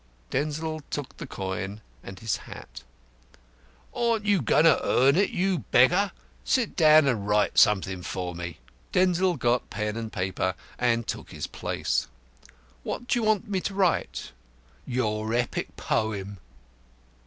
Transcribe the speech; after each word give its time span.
Denzil 0.31 0.79
took 0.89 1.17
the 1.17 1.27
coin 1.27 1.79
and 2.03 2.17
his 2.17 2.35
hat. 2.37 2.81
"Aren't 3.95 4.25
you 4.25 4.41
going 4.41 4.63
to 4.63 4.83
earn 4.83 5.15
it, 5.15 5.29
you 5.29 5.59
beggar? 5.69 6.11
Sit 6.43 6.75
down 6.75 7.05
and 7.07 7.27
write 7.27 7.59
something 7.59 8.01
for 8.01 8.33
me." 8.33 8.57
Denzil 8.91 9.35
got 9.37 9.69
pen 9.69 9.95
and 9.95 10.11
paper, 10.11 10.55
and 10.79 11.05
took 11.05 11.29
his 11.29 11.45
place. 11.45 12.07
"What 12.81 13.07
do 13.09 13.19
you 13.19 13.23
want 13.23 13.47
me 13.47 13.59
to 13.61 13.75
write?" 13.75 14.31
"Your 14.87 15.31
Epic 15.35 15.75
Poem." 15.77 16.39